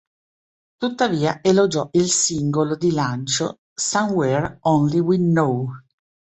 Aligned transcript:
Tuttavia 0.79 1.43
elogiò 1.43 1.87
il 1.91 2.09
singolo 2.09 2.75
di 2.75 2.91
lancio 2.91 3.59
"Somewhere 3.71 4.57
Only 4.61 4.97
We 4.97 5.17
Know". 5.17 5.69